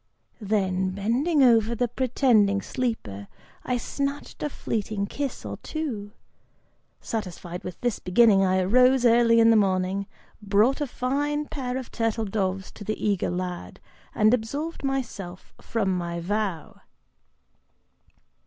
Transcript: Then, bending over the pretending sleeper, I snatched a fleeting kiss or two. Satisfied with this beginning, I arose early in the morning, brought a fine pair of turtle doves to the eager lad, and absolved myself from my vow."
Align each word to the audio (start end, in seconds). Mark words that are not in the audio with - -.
Then, 0.41 0.89
bending 0.95 1.43
over 1.43 1.75
the 1.75 1.87
pretending 1.87 2.59
sleeper, 2.63 3.27
I 3.63 3.77
snatched 3.77 4.41
a 4.41 4.49
fleeting 4.49 5.05
kiss 5.05 5.45
or 5.45 5.57
two. 5.57 6.13
Satisfied 6.99 7.63
with 7.63 7.79
this 7.81 7.99
beginning, 7.99 8.43
I 8.43 8.61
arose 8.61 9.05
early 9.05 9.39
in 9.39 9.51
the 9.51 9.55
morning, 9.55 10.07
brought 10.41 10.81
a 10.81 10.87
fine 10.87 11.45
pair 11.45 11.77
of 11.77 11.91
turtle 11.91 12.25
doves 12.25 12.71
to 12.71 12.83
the 12.83 12.97
eager 12.99 13.29
lad, 13.29 13.79
and 14.15 14.33
absolved 14.33 14.83
myself 14.83 15.53
from 15.61 15.95
my 15.95 16.19
vow." 16.19 16.81